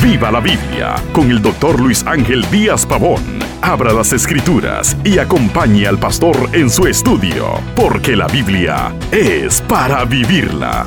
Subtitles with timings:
[0.00, 3.20] Viva la Biblia con el doctor Luis Ángel Díaz Pavón.
[3.62, 10.04] Abra las escrituras y acompañe al pastor en su estudio, porque la Biblia es para
[10.04, 10.86] vivirla.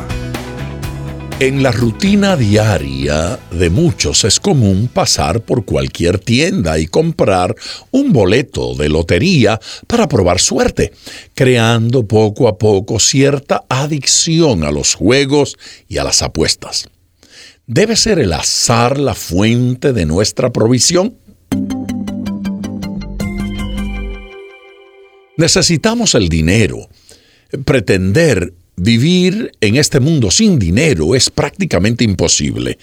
[1.42, 7.54] En la rutina diaria de muchos es común pasar por cualquier tienda y comprar
[7.92, 10.94] un boleto de lotería para probar suerte,
[11.34, 15.58] creando poco a poco cierta adicción a los juegos
[15.90, 16.88] y a las apuestas.
[17.68, 21.18] ¿Debe ser el azar la fuente de nuestra provisión?
[25.36, 26.88] Necesitamos el dinero.
[27.66, 32.78] Pretender vivir en este mundo sin dinero es prácticamente imposible.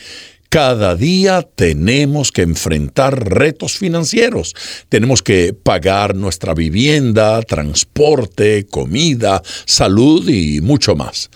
[0.48, 4.52] Cada día tenemos que enfrentar retos financieros.
[4.88, 11.30] Tenemos que pagar nuestra vivienda, transporte, comida, salud y mucho más.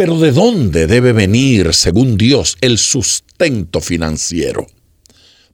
[0.00, 4.66] Pero ¿de dónde debe venir, según Dios, el sustento financiero?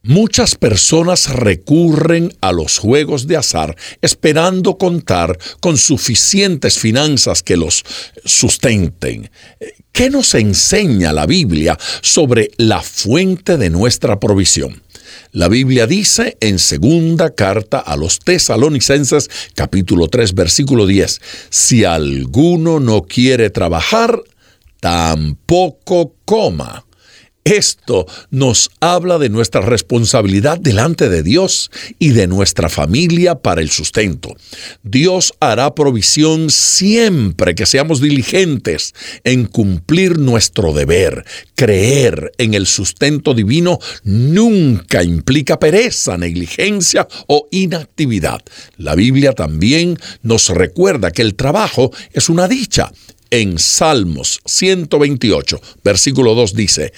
[0.03, 7.83] Muchas personas recurren a los juegos de azar esperando contar con suficientes finanzas que los
[8.23, 9.29] sustenten.
[9.91, 14.81] ¿Qué nos enseña la Biblia sobre la fuente de nuestra provisión?
[15.33, 22.79] La Biblia dice en segunda carta a los tesalonicenses capítulo 3 versículo 10, si alguno
[22.79, 24.21] no quiere trabajar,
[24.87, 26.85] tampoco coma.
[27.43, 33.69] Esto nos habla de nuestra responsabilidad delante de Dios y de nuestra familia para el
[33.69, 34.33] sustento.
[34.83, 38.93] Dios hará provisión siempre que seamos diligentes
[39.25, 41.25] en cumplir nuestro deber.
[41.55, 48.41] Creer en el sustento divino nunca implica pereza, negligencia o inactividad.
[48.77, 52.91] La Biblia también nos recuerda que el trabajo es una dicha
[53.31, 56.93] en Salmos 128, versículo 2 dice,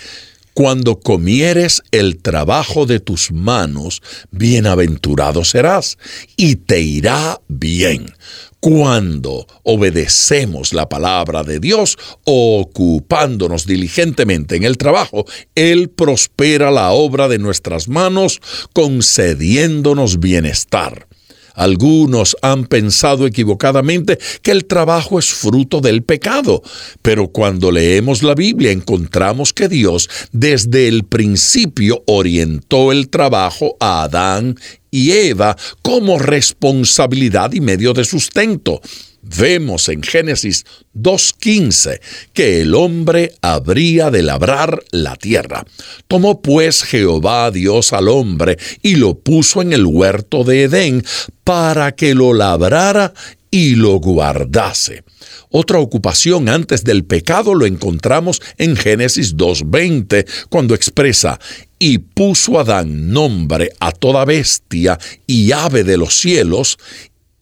[0.54, 5.98] Cuando comieres el trabajo de tus manos, bienaventurado serás,
[6.36, 8.14] y te irá bien.
[8.60, 15.26] Cuando obedecemos la palabra de Dios, ocupándonos diligentemente en el trabajo,
[15.56, 18.42] Él prospera la obra de nuestras manos,
[18.74, 21.09] concediéndonos bienestar.
[21.56, 26.62] Algunos han pensado equivocadamente que el trabajo es fruto del pecado,
[27.02, 34.04] pero cuando leemos la Biblia encontramos que Dios desde el principio orientó el trabajo a
[34.04, 34.56] Adán
[34.92, 38.82] y Eva como responsabilidad y medio de sustento.
[39.22, 40.66] Vemos en Génesis
[40.96, 42.00] 2.15
[42.34, 45.66] que el hombre habría de labrar la tierra.
[46.08, 51.04] Tomó pues Jehová Dios al hombre y lo puso en el huerto de Edén
[51.44, 53.14] para que lo labrara
[53.52, 55.04] y lo guardase.
[55.50, 61.40] Otra ocupación antes del pecado lo encontramos en Génesis 2.20, cuando expresa,
[61.80, 66.78] y puso Adán nombre a toda bestia y ave de los cielos,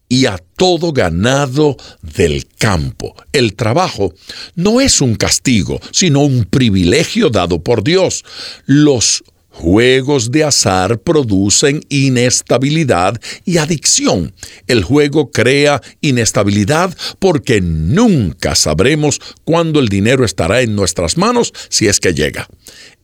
[0.10, 3.16] y a todo ganado del campo.
[3.34, 4.14] El trabajo
[4.56, 8.24] no es un castigo, sino un privilegio dado por Dios.
[8.66, 9.24] Los
[9.58, 14.36] Juegos de azar producen inestabilidad y adicción.
[14.68, 21.88] El juego crea inestabilidad porque nunca sabremos cuándo el dinero estará en nuestras manos si
[21.88, 22.48] es que llega.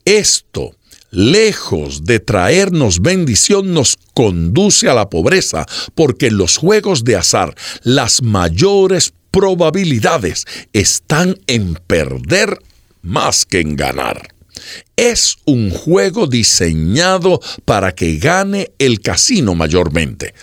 [0.05, 0.75] Esto
[1.13, 5.65] lejos de traernos bendición, nos conduce a la pobreza,
[5.95, 12.59] porque los juegos de azar las mayores probabilidades están en perder
[13.01, 14.32] más que en ganar.
[14.95, 20.33] Es un juego diseñado para que gane el casino mayormente.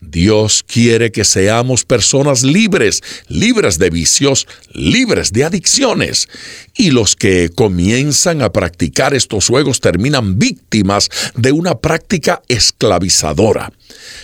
[0.00, 6.26] Dios quiere que seamos personas libres, libres de vicios, libres de adicciones.
[6.74, 13.72] Y los que comienzan a practicar estos juegos terminan víctimas de una práctica esclavizadora.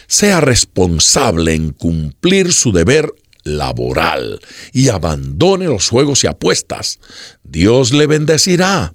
[0.06, 3.12] Sea responsable en cumplir su deber
[3.44, 4.40] laboral
[4.72, 6.98] y abandone los juegos y apuestas.
[7.44, 8.94] Dios le bendecirá.